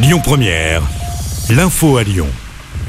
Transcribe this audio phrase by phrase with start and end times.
[0.00, 0.80] Lyon Première,
[1.50, 2.28] l'info à Lyon.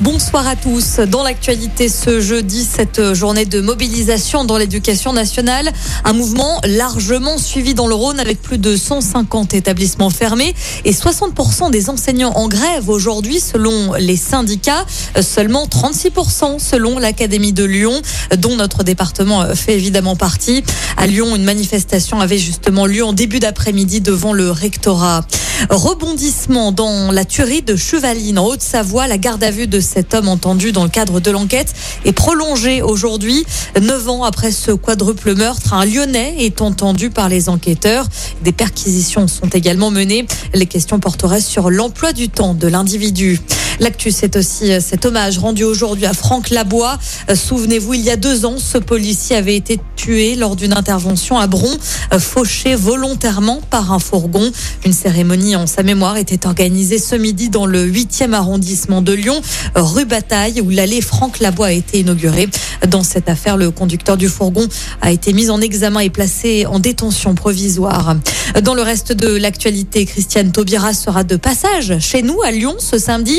[0.00, 0.98] Bonsoir à tous.
[0.98, 5.72] Dans l'actualité ce jeudi, cette journée de mobilisation dans l'éducation nationale,
[6.04, 10.52] un mouvement largement suivi dans le Rhône avec plus de 150 établissements fermés
[10.84, 14.84] et 60% des enseignants en grève aujourd'hui selon les syndicats,
[15.22, 18.02] seulement 36% selon l'Académie de Lyon
[18.36, 20.64] dont notre département fait évidemment partie.
[20.96, 25.24] À Lyon, une manifestation avait justement lieu en début d'après-midi devant le rectorat.
[25.70, 29.06] Rebondissement dans la tuerie de Chevaline en Haute-Savoie.
[29.06, 31.72] La garde à vue de cet homme entendu dans le cadre de l'enquête
[32.04, 33.44] est prolongée aujourd'hui.
[33.80, 38.06] Neuf ans après ce quadruple meurtre, un Lyonnais est entendu par les enquêteurs.
[38.42, 40.26] Des perquisitions sont également menées.
[40.54, 43.40] Les questions porteraient sur l'emploi du temps de l'individu.
[43.78, 46.98] L'actu, c'est aussi euh, cet hommage rendu aujourd'hui à Franck Labois.
[47.28, 51.38] Euh, souvenez-vous, il y a deux ans, ce policier avait été tué lors d'une intervention
[51.38, 51.68] à Bron,
[52.12, 54.50] euh, fauché volontairement par un fourgon.
[54.86, 59.40] Une cérémonie en sa mémoire était organisée ce midi dans le 8e arrondissement de Lyon,
[59.74, 62.48] rue Bataille, où l'allée Franck Labois a été inaugurée.
[62.88, 64.66] Dans cette affaire, le conducteur du fourgon
[65.02, 68.16] a été mis en examen et placé en détention provisoire.
[68.62, 72.98] Dans le reste de l'actualité, Christiane Taubira sera de passage chez nous à Lyon ce
[72.98, 73.38] samedi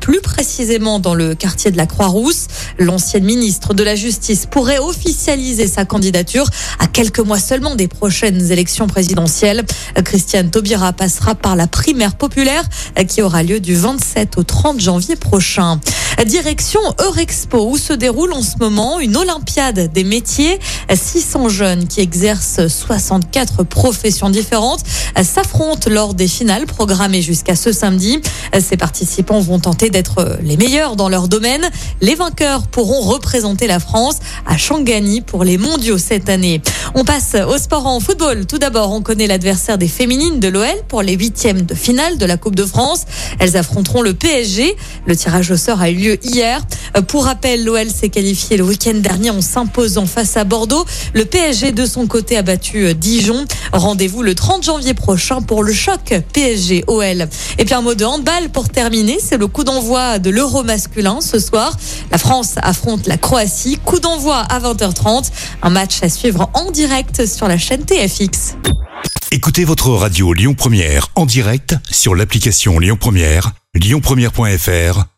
[0.00, 2.46] plus précisément dans le quartier de la Croix-Rousse.
[2.78, 6.46] L'ancienne ministre de la Justice pourrait officialiser sa candidature
[6.78, 9.64] à quelques mois seulement des prochaines élections présidentielles.
[10.04, 12.64] Christiane Taubira passera par la primaire populaire
[13.08, 15.80] qui aura lieu du 27 au 30 janvier prochain.
[16.24, 20.58] Direction Eurexpo où se déroule en ce moment une Olympiade des métiers.
[20.92, 24.80] 600 jeunes qui exercent 64 professions différentes
[25.22, 28.20] s'affrontent lors des finales programmées jusqu'à ce samedi.
[28.58, 31.68] Ces participants vont tenter d'être les meilleurs dans leur domaine.
[32.00, 36.60] Les vainqueurs pourront représenter la France à Shangani pour les mondiaux cette année.
[36.94, 38.46] On passe au sport en football.
[38.46, 42.26] Tout d'abord, on connaît l'adversaire des féminines de l'OL pour les huitièmes de finale de
[42.26, 43.04] la Coupe de France.
[43.38, 44.76] Elles affronteront le PSG.
[45.06, 46.60] Le tirage au sort a eu hier.
[47.08, 50.84] Pour rappel, l'OL s'est qualifié le week-end dernier en s'imposant face à Bordeaux.
[51.12, 53.44] Le PSG, de son côté, a battu Dijon.
[53.72, 57.28] Rendez-vous le 30 janvier prochain pour le choc PSG-OL.
[57.58, 59.18] Et puis un mot de handball pour terminer.
[59.22, 61.76] C'est le coup d'envoi de l'Euro masculin ce soir.
[62.10, 63.78] La France affronte la Croatie.
[63.84, 65.30] Coup d'envoi à 20h30.
[65.62, 68.56] Un match à suivre en direct sur la chaîne TFX.
[69.30, 75.17] Écoutez votre radio Lyon Première en direct sur l'application Lyon Première, lyonpremière.fr